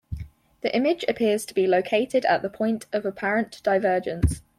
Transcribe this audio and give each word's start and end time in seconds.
The 0.61 0.75
image 0.75 1.05
appears 1.07 1.45
to 1.45 1.53
be 1.53 1.67
located 1.67 2.25
at 2.25 2.41
the 2.41 2.49
point 2.49 2.87
of 2.91 3.05
apparent 3.05 3.61
divergence. 3.61 4.41